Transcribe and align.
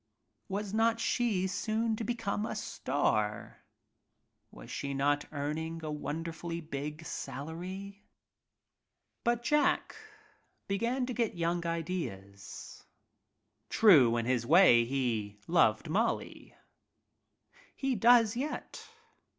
she 0.97 1.45
soon 1.45 1.95
to 1.95 2.03
become 2.03 2.43
a 2.43 2.55
star? 2.55 3.61
Was 4.49 4.71
she 4.71 4.95
not 4.95 5.25
earning 5.31 5.83
a 5.83 5.91
wonderfully 5.91 6.59
big 6.59 7.05
salary? 7.05 8.07
But 9.23 9.43
Jack 9.43 9.95
began 10.67 11.05
to 11.05 11.13
get 11.13 11.37
young 11.37 11.67
ideas. 11.67 12.83
way 14.09 14.85
he 14.85 15.37
loved 15.45 15.87
Molly; 15.87 16.55
he 17.75 17.93
does 17.93 18.33
vet. 18.33 18.89